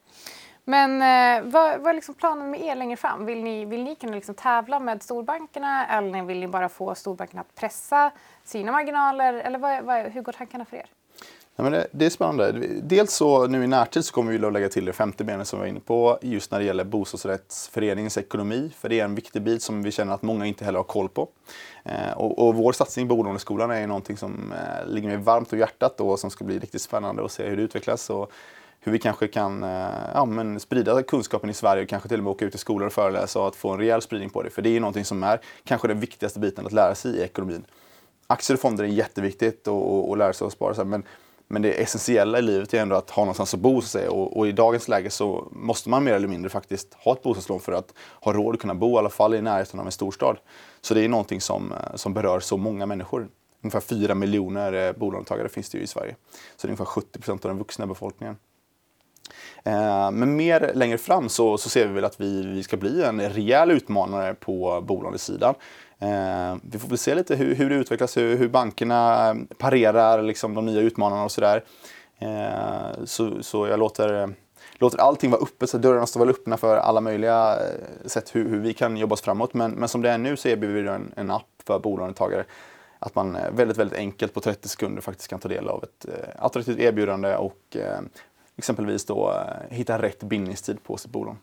Men 0.65 1.03
eh, 1.03 1.53
vad, 1.53 1.81
vad 1.81 1.91
är 1.91 1.95
liksom 1.95 2.15
planen 2.15 2.51
med 2.51 2.61
er 2.61 2.75
längre 2.75 2.97
fram? 2.97 3.27
Vill 3.27 3.43
ni, 3.43 3.65
vill 3.65 3.85
ni 3.85 3.95
kunna 3.95 4.15
liksom 4.15 4.35
tävla 4.35 4.81
med 4.81 5.03
storbankerna 5.03 5.87
eller 5.87 6.23
vill 6.23 6.41
ni 6.41 6.49
bara 6.49 6.69
få 6.69 6.95
storbankerna 6.95 7.41
att 7.41 7.55
pressa 7.55 8.11
sina 8.45 8.73
marginaler? 8.73 9.35
Eller 9.35 9.59
vad, 9.59 9.85
vad, 9.85 10.05
hur 10.05 10.23
går 10.23 10.33
tankarna 10.33 10.65
för 10.65 10.77
er? 10.77 10.87
Nej, 11.59 11.71
men 11.71 11.73
det, 11.73 11.87
det, 11.91 12.07
är 12.07 12.11
spännande. 12.11 12.53
Dels 12.83 13.13
så 13.13 13.47
nu 13.47 13.65
i 13.65 13.67
närtid 13.67 14.05
så 14.05 14.13
kommer 14.13 14.33
vi 14.33 14.47
att 14.47 14.53
lägga 14.53 14.69
till 14.69 14.85
det 14.85 14.93
femte 14.93 15.25
benet 15.25 15.49
som 15.49 15.59
vi 15.59 15.61
var 15.61 15.69
inne 15.69 15.81
på 15.81 16.19
just 16.23 16.51
när 16.51 16.59
det 16.59 16.65
gäller 16.65 16.85
bostadsrättsföreningens 16.85 18.19
ekonomi. 18.19 18.71
För 18.79 18.89
det 18.89 19.01
är 19.01 19.05
en 19.05 19.15
viktig 19.15 19.43
bit 19.43 19.63
som 19.63 19.83
vi 19.83 19.91
känner 19.91 20.15
att 20.15 20.23
många 20.23 20.47
inte 20.47 20.65
heller 20.65 20.79
har 20.79 20.85
koll 20.85 21.09
på. 21.09 21.29
Eh, 21.85 22.13
och, 22.17 22.47
och, 22.47 22.55
vår 22.55 22.73
satsning 22.73 23.09
på 23.09 23.17
bolåneskolan 23.17 23.71
är 23.71 23.87
någonting 23.87 24.17
som 24.17 24.53
eh, 24.53 24.89
ligger 24.89 25.09
mig 25.09 25.17
varmt 25.17 25.53
om 25.53 25.59
hjärtat 25.59 26.01
och 26.01 26.19
som 26.19 26.31
ska 26.31 26.45
bli 26.45 26.59
riktigt 26.59 26.83
spännande 26.83 27.25
att 27.25 27.33
se 27.33 27.49
hur 27.49 27.57
det 27.57 27.63
utvecklas. 27.63 28.11
Och, 28.11 28.33
hur 28.81 28.93
vi 28.93 28.99
kanske 28.99 29.29
kan 29.29 29.63
eh, 29.63 29.89
ja, 30.15 30.25
men 30.25 30.61
sprida 30.61 31.03
kunskapen 31.03 31.51
i 31.51 31.55
Sverige 31.55 31.83
och 31.83 31.89
kanske 31.89 32.09
till 32.09 32.19
och 32.19 32.25
med 32.25 32.31
åka 32.31 32.45
ut 32.45 32.53
till 32.53 32.61
skolor 32.61 32.87
och 32.87 32.93
föreläsa 32.93 33.41
och 33.41 33.49
att 33.49 33.57
få 33.57 33.71
en 33.71 33.79
rejäl 33.79 34.03
spridning 34.03 34.31
på 34.31 34.43
det. 34.43 34.51
För 34.51 34.63
det 34.63 34.77
är 34.77 34.81
någonting 34.81 35.05
som 35.05 35.23
är 35.23 35.41
kanske 35.65 35.89
den 35.89 36.01
viktigaste 36.01 36.41
biten 36.41 36.67
att 36.67 36.73
lära 36.73 36.95
sig 36.95 37.17
i 37.17 37.23
ekonomin. 37.23 37.65
Aktier 38.27 38.57
och 38.57 38.61
fonder 38.61 38.85
är 38.85 38.89
jätteviktigt 38.89 39.69
att 39.69 40.19
lära 40.19 40.33
sig 40.33 40.47
att 40.47 40.53
spara. 40.53 40.85
Men, 40.85 41.03
men 41.49 41.63
det 41.63 41.83
essentiella 41.83 42.39
i 42.39 42.43
livet 42.43 42.75
är 42.75 42.81
ändå 42.81 42.97
att 42.97 43.11
ha 43.11 43.23
någonstans 43.23 43.55
att 43.55 43.61
bo. 43.61 43.81
Så 43.81 44.09
och, 44.09 44.37
och, 44.37 44.49
i 44.49 44.53
dagens 44.53 44.89
läge 44.89 45.11
så 45.11 45.49
måste 45.53 45.89
man 45.89 46.05
mer 46.05 46.13
eller 46.13 46.29
mindre 46.29 46.51
faktiskt 46.51 46.95
ha 46.95 47.13
ett 47.13 47.23
bostadslån 47.23 47.61
för 47.61 47.73
att 47.73 47.95
ha 48.21 48.33
råd 48.33 48.55
att 48.55 48.61
kunna 48.61 48.75
bo 48.75 48.97
i 48.97 48.99
alla 48.99 49.11
fall 49.11 49.35
i 49.35 49.43
närheten 49.43 49.81
av 49.81 49.87
en 49.87 49.93
storstad. 49.93 50.37
Så 50.81 50.95
det 50.95 51.05
är 51.05 51.09
någonting 51.09 51.41
som, 51.41 51.73
eh, 51.73 51.79
som 51.95 52.15
berör 52.15 52.41
så 52.41 52.57
många 52.57 52.87
människor. 52.87 53.29
Ungefär 53.63 53.81
4 53.81 54.15
miljoner 54.15 54.73
eh, 54.73 54.93
bolånetagare 54.93 55.49
finns 55.49 55.71
det 55.71 55.79
ju 55.79 55.85
i 55.85 55.87
Sverige. 55.87 56.17
Så 56.57 56.67
det 56.67 56.71
är 56.71 56.71
ungefär 56.71 56.85
70 56.85 57.19
procent 57.19 57.45
av 57.45 57.49
den 57.49 57.59
vuxna 57.59 57.87
befolkningen. 57.87 58.37
Eh, 59.65 60.11
men 60.11 60.37
mer 60.37 60.73
längre 60.75 60.99
fram 60.99 61.29
så, 61.29 61.59
så 61.59 61.69
ser 61.69 61.87
vi 61.87 61.95
väl 61.95 62.05
att 62.05 62.21
vi, 62.21 62.47
vi 62.47 62.63
ska 62.63 62.77
bli 62.77 63.03
en 63.03 63.21
rejäl 63.21 63.71
utmanare 63.71 64.35
på 64.35 64.81
bolånesidan. 64.87 65.55
Eh, 65.99 66.57
vi 66.63 66.79
får 66.79 66.89
väl 66.89 66.99
se 66.99 67.15
lite 67.15 67.37
hur, 67.37 67.55
hur 67.55 67.71
det 67.71 67.77
utvecklas, 67.77 68.17
hur, 68.17 68.37
hur 68.37 68.49
bankerna 68.49 69.37
parerar 69.59 70.23
liksom, 70.23 70.55
de 70.55 70.67
nya 70.67 70.81
utmanarna 70.81 71.25
och 71.25 71.33
sådär. 71.33 71.65
Eh, 72.19 73.05
så, 73.05 73.43
så 73.43 73.67
jag 73.67 73.79
låter 73.79 74.35
låter 74.79 74.99
allting 74.99 75.31
vara 75.31 75.43
öppet, 75.43 75.71
så 75.71 75.79
dörrarna 75.79 76.07
står 76.07 76.21
väl 76.21 76.31
öppna 76.31 76.57
för 76.57 76.77
alla 76.77 77.01
möjliga 77.01 77.57
eh, 77.57 78.07
sätt 78.07 78.35
hur, 78.35 78.49
hur 78.49 78.61
vi 78.61 78.73
kan 78.73 78.97
jobba 78.97 79.13
oss 79.13 79.23
framåt. 79.23 79.55
Men, 79.55 79.71
men 79.71 79.89
som 79.89 80.03
det 80.03 80.11
är 80.11 80.19
nu 80.19 80.37
så 80.37 80.49
erbjuder 80.49 80.83
vi 80.83 80.89
en, 80.89 81.13
en 81.17 81.31
app 81.31 81.63
för 81.67 81.79
bolånetagare 81.79 82.45
att 82.99 83.15
man 83.15 83.37
eh, 83.37 83.51
väldigt, 83.51 83.77
väldigt 83.77 83.99
enkelt 83.99 84.35
på 84.35 84.41
30 84.41 84.69
sekunder 84.69 85.03
faktiskt 85.03 85.31
kan 85.31 85.41
ta 85.41 85.49
del 85.49 85.69
av 85.69 85.85
ett 85.85 86.07
eh, 86.09 86.45
attraktivt 86.45 86.79
erbjudande 86.79 87.37
och 87.37 87.77
eh, 87.77 88.01
exempelvis 88.57 89.05
då 89.05 89.33
eh, 89.33 89.77
hitta 89.77 90.03
rätt 90.03 90.23
bindningstid 90.23 90.83
på 90.83 90.97
sitt 90.97 91.11
bolån. 91.11 91.39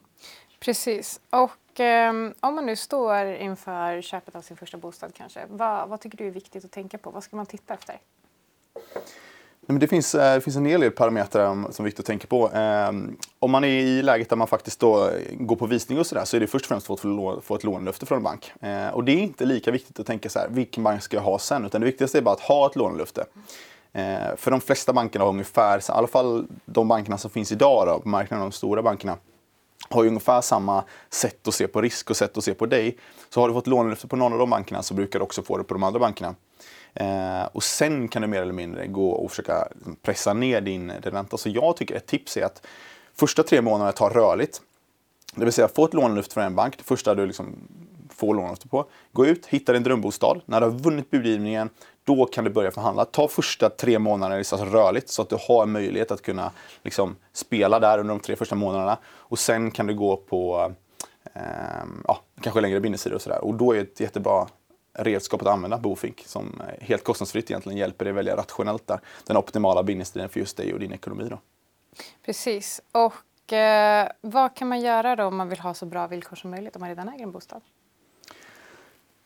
Precis. 0.65 1.19
Och 1.29 1.79
eh, 1.79 2.13
om 2.39 2.55
man 2.55 2.65
nu 2.65 2.75
står 2.75 3.25
inför 3.25 4.01
köpet 4.01 4.35
av 4.35 4.41
sin 4.41 4.57
första 4.57 4.77
bostad 4.77 5.13
kanske, 5.13 5.39
vad, 5.49 5.89
vad 5.89 5.99
tycker 5.99 6.17
du 6.17 6.27
är 6.27 6.31
viktigt 6.31 6.65
att 6.65 6.71
tänka 6.71 6.97
på? 6.97 7.11
Vad 7.11 7.23
ska 7.23 7.35
man 7.35 7.45
titta 7.45 7.73
efter? 7.73 7.99
Men 9.61 9.79
det, 9.79 9.87
finns, 9.87 10.15
eh, 10.15 10.35
det 10.35 10.41
finns 10.41 10.55
en 10.55 10.65
hel 10.65 10.81
del 10.81 10.91
parametrar 10.91 11.71
som 11.71 11.83
är 11.83 11.85
viktigt 11.85 11.99
att 11.99 12.05
tänka 12.05 12.27
på. 12.27 12.49
Ehm, 12.53 13.17
om 13.39 13.51
man 13.51 13.63
är 13.63 13.67
i 13.67 14.01
läget 14.01 14.29
där 14.29 14.35
man 14.35 14.47
faktiskt 14.47 14.79
då 14.79 15.09
går 15.31 15.55
på 15.55 15.65
visning 15.65 15.99
och 15.99 16.07
sådär 16.07 16.25
så 16.25 16.35
är 16.35 16.39
det 16.39 16.47
först 16.47 16.65
och 16.65 16.69
främst 16.69 16.89
att 16.89 17.43
få 17.45 17.55
ett 17.55 17.63
lånelöfte 17.63 18.05
från 18.05 18.17
en 18.17 18.23
bank. 18.23 18.53
Eh, 18.61 18.87
och 18.87 19.03
det 19.03 19.11
är 19.11 19.19
inte 19.19 19.45
lika 19.45 19.71
viktigt 19.71 19.99
att 19.99 20.07
tänka 20.07 20.29
så 20.29 20.39
här, 20.39 20.47
vilken 20.49 20.83
bank 20.83 21.03
ska 21.03 21.17
jag 21.17 21.23
ha 21.23 21.39
sen? 21.39 21.65
Utan 21.65 21.81
det 21.81 21.85
viktigaste 21.85 22.17
är 22.17 22.21
bara 22.21 22.35
att 22.35 22.41
ha 22.41 22.67
ett 22.67 22.75
lånelöfte. 22.75 23.25
Eh, 23.93 24.35
för 24.37 24.51
de 24.51 24.61
flesta 24.61 24.93
bankerna 24.93 25.25
har 25.25 25.29
ungefär, 25.29 25.77
i 25.77 25.81
alla 25.87 26.07
fall 26.07 26.47
de 26.65 26.87
bankerna 26.87 27.17
som 27.17 27.31
finns 27.31 27.51
idag 27.51 27.87
då, 27.87 27.99
på 27.99 28.09
marknaden, 28.09 28.45
de 28.45 28.51
stora 28.51 28.81
bankerna, 28.81 29.17
har 29.89 30.03
ju 30.03 30.09
ungefär 30.09 30.41
samma 30.41 30.83
sätt 31.09 31.47
att 31.47 31.53
se 31.53 31.67
på 31.67 31.81
risk 31.81 32.09
och 32.09 32.17
sätt 32.17 32.37
att 32.37 32.43
se 32.43 32.53
på 32.53 32.65
dig. 32.65 32.97
Så 33.29 33.41
har 33.41 33.47
du 33.47 33.53
fått 33.53 33.67
lånelöfte 33.67 34.07
på 34.07 34.15
någon 34.15 34.33
av 34.33 34.39
de 34.39 34.49
bankerna 34.49 34.83
så 34.83 34.93
brukar 34.93 35.19
du 35.19 35.23
också 35.23 35.43
få 35.43 35.57
det 35.57 35.63
på 35.63 35.73
de 35.73 35.83
andra 35.83 35.99
bankerna. 35.99 36.35
Eh, 36.93 37.45
och 37.51 37.63
sen 37.63 38.07
kan 38.07 38.21
du 38.21 38.27
mer 38.27 38.41
eller 38.41 38.53
mindre 38.53 38.87
gå 38.87 39.09
och 39.09 39.29
försöka 39.29 39.67
pressa 40.01 40.33
ner 40.33 40.61
din 40.61 40.91
ränta. 40.91 41.37
Så 41.37 41.49
jag 41.49 41.77
tycker 41.77 41.95
ett 41.95 42.05
tips 42.05 42.37
är 42.37 42.45
att 42.45 42.65
första 43.15 43.43
tre 43.43 43.61
månaderna 43.61 43.91
ta 43.91 44.09
rörligt. 44.09 44.61
Det 45.35 45.43
vill 45.43 45.53
säga 45.53 45.67
få 45.67 45.85
ett 45.85 45.93
lånelyft 45.93 46.33
från 46.33 46.43
en 46.43 46.55
bank, 46.55 46.77
det 46.77 46.83
första 46.83 47.15
du 47.15 47.25
liksom 47.25 47.55
får 48.09 48.35
lånelyft 48.35 48.69
på. 48.69 48.85
Gå 49.11 49.25
ut, 49.25 49.45
hitta 49.45 49.73
din 49.73 49.83
drömbostad. 49.83 50.41
När 50.45 50.61
du 50.61 50.67
har 50.67 50.73
vunnit 50.73 51.11
budgivningen, 51.11 51.69
då 52.03 52.25
kan 52.25 52.43
du 52.43 52.49
börja 52.49 52.71
förhandla. 52.71 53.05
Ta 53.05 53.27
första 53.27 53.69
tre 53.69 53.99
månaderna 53.99 54.37
alltså 54.37 54.55
rörligt 54.57 55.09
så 55.09 55.21
att 55.21 55.29
du 55.29 55.37
har 55.47 55.65
möjlighet 55.65 56.11
att 56.11 56.21
kunna 56.21 56.51
liksom, 56.83 57.15
spela 57.33 57.79
där 57.79 57.97
under 57.97 58.13
de 58.13 58.19
tre 58.19 58.35
första 58.35 58.55
månaderna. 58.55 58.97
Och 59.05 59.39
sen 59.39 59.71
kan 59.71 59.87
du 59.87 59.93
gå 59.93 60.17
på 60.17 60.71
eh, 61.33 61.41
ja, 62.07 62.19
kanske 62.41 62.61
längre 62.61 62.79
bindningstider 62.79 63.15
och 63.15 63.21
sådär. 63.21 63.43
Och 63.43 63.53
då 63.53 63.75
är 63.75 63.81
ett 63.81 63.99
jättebra 63.99 64.47
redskap 64.93 65.41
att 65.41 65.47
använda 65.47 65.77
Bofink 65.77 66.23
som 66.25 66.61
helt 66.81 67.03
kostnadsfritt 67.03 67.51
egentligen 67.51 67.77
hjälper 67.77 68.05
dig 68.05 68.13
välja 68.13 68.35
rationellt 68.35 68.87
där. 68.87 68.99
Den 69.25 69.37
optimala 69.37 69.83
bindningstiden 69.83 70.29
för 70.29 70.39
just 70.39 70.57
dig 70.57 70.73
och 70.73 70.79
din 70.79 70.93
ekonomi. 70.93 71.27
Då. 71.29 71.39
Precis. 72.25 72.81
Och 72.91 73.53
eh, 73.53 74.09
vad 74.21 74.55
kan 74.55 74.67
man 74.67 74.81
göra 74.81 75.15
då 75.15 75.23
om 75.23 75.35
man 75.35 75.49
vill 75.49 75.59
ha 75.59 75.73
så 75.73 75.85
bra 75.85 76.07
villkor 76.07 76.35
som 76.35 76.51
möjligt 76.51 76.75
om 76.75 76.79
man 76.79 76.89
redan 76.89 77.09
äger 77.09 77.23
en 77.23 77.31
bostad? 77.31 77.61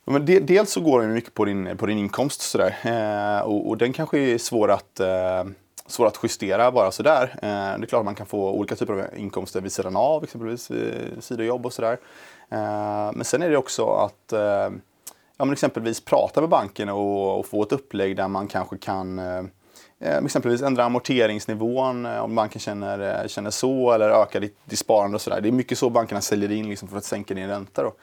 Men 0.09 0.25
de, 0.25 0.39
dels 0.39 0.71
så 0.71 0.81
går 0.81 1.01
det 1.01 1.07
mycket 1.07 1.33
på 1.33 1.45
din, 1.45 1.77
på 1.77 1.85
din 1.85 1.97
inkomst 1.97 2.41
sådär. 2.41 2.75
Eh, 2.83 3.41
och, 3.41 3.67
och 3.67 3.77
den 3.77 3.93
kanske 3.93 4.19
är 4.19 4.37
svår 4.37 4.71
att, 4.71 4.99
eh, 4.99 5.43
svår 5.85 6.07
att 6.07 6.19
justera 6.23 6.71
bara 6.71 6.91
sådär. 6.91 7.23
Eh, 7.41 7.49
det 7.49 7.83
är 7.83 7.85
klart 7.85 7.99
att 7.99 8.05
man 8.05 8.15
kan 8.15 8.25
få 8.25 8.51
olika 8.51 8.75
typer 8.75 8.93
av 8.93 9.05
inkomster 9.15 9.61
vid 9.61 9.71
sidan 9.71 9.95
av, 9.95 10.23
exempelvis 10.23 10.71
sidojobb 11.19 11.65
och 11.65 11.73
sådär. 11.73 11.97
Eh, 12.49 13.11
men 13.13 13.23
sen 13.23 13.41
är 13.41 13.49
det 13.49 13.57
också 13.57 13.85
att 13.85 14.33
eh, 14.33 14.69
ja, 15.37 15.45
men 15.45 15.51
exempelvis 15.51 16.01
prata 16.01 16.41
med 16.41 16.49
banken 16.49 16.89
och, 16.89 17.39
och, 17.39 17.45
få 17.45 17.63
ett 17.63 17.71
upplägg 17.71 18.15
där 18.15 18.27
man 18.27 18.47
kanske 18.47 18.77
kan 18.77 19.19
eh, 19.19 19.43
eh 19.99 20.17
exempelvis 20.25 20.61
ändra 20.61 20.83
amorteringsnivån 20.83 22.05
eh, 22.05 22.19
om 22.19 22.35
banken 22.35 22.59
känner, 22.59 23.21
eh, 23.23 23.27
känner 23.27 23.49
så 23.49 23.91
eller 23.91 24.09
öka 24.09 24.39
ditt, 24.39 24.57
ditt 24.65 24.79
sparande 24.79 25.15
och 25.15 25.21
sådär. 25.21 25.41
Det 25.41 25.49
är 25.49 25.51
mycket 25.51 25.77
så 25.77 25.89
bankerna 25.89 26.21
säljer 26.21 26.51
in 26.51 26.69
liksom 26.69 26.87
för 26.87 26.97
att 26.97 27.05
sänka 27.05 27.33
din 27.33 27.47
ränta. 27.47 27.83
Då. 27.83 27.93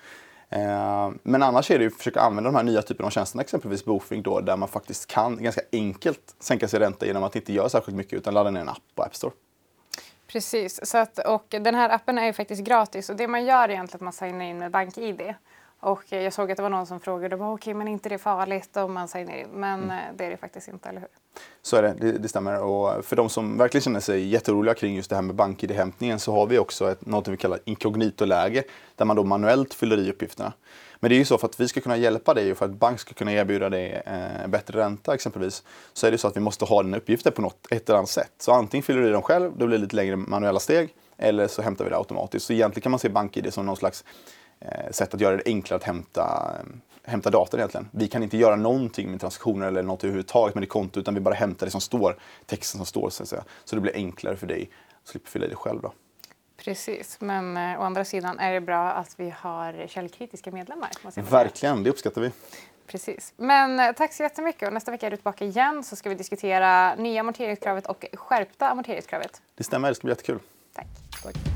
Eh, 0.54 1.10
men 1.22 1.42
annars 1.42 1.70
är 1.70 1.78
det 1.78 1.84
ju 1.84 1.88
att 1.88 1.96
försöka 1.96 2.20
använda 2.20 2.50
de 2.50 2.56
här 2.56 2.62
nya 2.62 2.82
typerna 2.82 3.06
av 3.06 3.10
tjänsterna, 3.10 3.42
exempelvis 3.42 3.84
Bofink 3.84 4.24
då, 4.24 4.40
där 4.40 4.56
man 4.56 4.68
faktiskt 4.68 5.06
kan 5.06 5.42
ganska 5.42 5.60
enkelt 5.72 6.34
sänka 6.40 6.68
sin 6.68 6.80
ränta 6.80 7.06
genom 7.06 7.22
att 7.22 7.36
inte 7.36 7.52
göra 7.52 7.68
särskilt 7.68 7.96
mycket 7.96 8.12
utan 8.12 8.34
ladda 8.34 8.50
ner 8.50 8.60
en 8.60 8.68
app 8.68 8.82
på 8.94 9.02
App 9.02 9.16
Store. 9.16 9.32
Precis, 10.26 10.86
så 10.86 10.98
att, 10.98 11.18
och 11.18 11.46
den 11.48 11.74
här 11.74 11.90
appen 11.90 12.18
är 12.18 12.26
ju 12.26 12.32
faktiskt 12.32 12.64
gratis 12.64 13.10
och 13.10 13.16
det 13.16 13.28
man 13.28 13.44
gör 13.44 13.68
är 13.68 13.68
egentligen 13.68 13.96
att 13.96 14.04
man 14.04 14.12
signar 14.12 14.44
in 14.44 14.58
med 14.58 14.70
BankID. 14.70 15.34
Och 15.84 16.04
jag 16.08 16.32
såg 16.32 16.50
att 16.50 16.56
det 16.56 16.62
var 16.62 16.70
någon 16.70 16.86
som 16.86 17.00
frågade 17.00 17.36
okej 17.36 17.46
okay, 17.46 17.74
men 17.74 17.88
inte 17.88 18.08
det 18.08 18.18
farligt 18.18 18.76
om 18.76 18.92
man 18.92 19.08
säger 19.08 19.26
nej. 19.26 19.46
Men 19.52 19.82
mm. 19.82 19.90
Eh, 19.90 20.16
det 20.16 20.24
är 20.24 20.30
det 20.30 20.36
faktiskt 20.36 20.68
inte, 20.68 20.88
eller 20.88 21.00
hur? 21.00 21.08
Så 21.62 21.76
är 21.76 21.82
det, 21.82 21.94
det, 22.00 22.12
det, 22.12 22.28
stämmer. 22.28 22.62
Och 22.62 23.04
för 23.04 23.16
de 23.16 23.28
som 23.28 23.58
verkligen 23.58 23.82
känner 23.82 24.00
sig 24.00 24.28
jätteroliga 24.28 24.74
kring 24.74 24.96
just 24.96 25.10
det 25.10 25.16
här 25.16 25.22
med 25.22 25.36
BankID-hämtningen 25.36 26.18
så 26.18 26.32
har 26.32 26.46
vi 26.46 26.58
också 26.58 26.90
ett, 26.90 27.06
något 27.06 27.28
vi 27.28 27.36
kallar 27.36 27.58
inkognito-läge 27.64 28.64
där 28.96 29.04
man 29.04 29.16
då 29.16 29.24
manuellt 29.24 29.74
fyller 29.74 29.98
i 29.98 30.10
uppgifterna. 30.10 30.52
Men 31.00 31.08
det 31.08 31.14
är 31.14 31.18
ju 31.18 31.24
så 31.24 31.38
för 31.38 31.48
att 31.48 31.60
vi 31.60 31.68
ska 31.68 31.80
kunna 31.80 31.96
hjälpa 31.96 32.34
dig 32.34 32.52
och 32.52 32.58
för 32.58 32.64
att 32.64 32.72
bank 32.72 33.00
ska 33.00 33.14
kunna 33.14 33.32
erbjuda 33.32 33.70
dig 33.70 34.02
eh, 34.06 34.46
bättre 34.48 34.78
ränta 34.78 35.14
exempelvis 35.14 35.62
så 35.92 36.06
är 36.06 36.10
det 36.10 36.18
så 36.18 36.28
att 36.28 36.36
vi 36.36 36.40
måste 36.40 36.64
ha 36.64 36.82
den 36.82 36.94
uppgiften 36.94 37.32
på 37.32 37.42
något, 37.42 37.66
ett 37.70 37.88
eller 37.88 37.98
annat 37.98 38.10
sätt. 38.10 38.32
Så 38.38 38.52
antingen 38.52 38.82
fyller 38.82 39.00
du 39.00 39.08
i 39.08 39.12
dem 39.12 39.22
själv, 39.22 39.52
då 39.56 39.66
blir 39.66 39.78
det 39.78 39.82
lite 39.82 39.96
längre 39.96 40.16
manuella 40.16 40.60
steg 40.60 40.94
eller 41.16 41.46
så 41.46 41.62
hämtar 41.62 41.84
vi 41.84 41.90
det 41.90 41.96
automatiskt. 41.96 42.46
Så 42.46 42.52
egentligen 42.52 42.82
kan 42.82 42.90
man 42.90 42.98
se 42.98 43.08
BankID 43.08 43.54
som 43.54 43.66
någon 43.66 43.76
slags 43.76 44.04
sätt 44.90 45.14
att 45.14 45.20
göra 45.20 45.36
det 45.36 45.42
enklare 45.46 45.76
att 45.76 45.84
hämta, 45.84 46.52
hämta 47.04 47.30
data 47.30 47.56
egentligen. 47.56 47.88
Vi 47.90 48.08
kan 48.08 48.22
inte 48.22 48.36
göra 48.36 48.56
någonting 48.56 49.10
med 49.10 49.20
transaktioner 49.20 49.66
eller 49.66 49.82
något 49.82 50.04
överhuvudtaget 50.04 50.54
med 50.54 50.62
ditt 50.62 50.70
konto 50.70 51.00
utan 51.00 51.14
vi 51.14 51.20
bara 51.20 51.34
hämtar 51.34 51.66
det 51.66 51.70
som 51.70 51.80
står, 51.80 52.16
texten 52.46 52.78
som 52.78 52.86
står 52.86 53.10
så 53.10 53.22
att 53.22 53.28
säga. 53.28 53.44
Så 53.64 53.76
det 53.76 53.80
blir 53.80 53.94
enklare 53.94 54.36
för 54.36 54.46
dig 54.46 54.70
att 55.02 55.08
slippa 55.08 55.28
fylla 55.28 55.46
i 55.46 55.48
det 55.48 55.56
själv 55.56 55.80
då. 55.82 55.92
Precis, 56.56 57.16
men 57.20 57.56
eh, 57.56 57.80
å 57.80 57.82
andra 57.82 58.04
sidan 58.04 58.38
är 58.38 58.52
det 58.52 58.60
bra 58.60 58.90
att 58.90 59.14
vi 59.16 59.30
har 59.30 59.86
källkritiska 59.86 60.50
medlemmar. 60.50 60.90
Verkligen, 61.30 61.82
det 61.82 61.90
uppskattar 61.90 62.20
vi. 62.20 62.30
Precis. 62.86 63.32
Men 63.36 63.80
eh, 63.80 63.92
tack 63.92 64.12
så 64.12 64.22
jättemycket 64.22 64.68
och 64.68 64.74
nästa 64.74 64.90
vecka 64.90 65.06
är 65.06 65.10
du 65.10 65.16
tillbaka 65.16 65.44
igen 65.44 65.84
så 65.84 65.96
ska 65.96 66.08
vi 66.08 66.14
diskutera 66.14 66.94
nya 66.94 67.20
amorteringskravet 67.20 67.86
och 67.86 68.04
skärpta 68.12 68.68
amorteringskravet. 68.68 69.42
Det 69.54 69.64
stämmer, 69.64 69.88
det 69.88 69.94
ska 69.94 70.04
bli 70.04 70.12
jättekul. 70.12 70.38
Tack. 70.74 70.86
tack. 71.22 71.53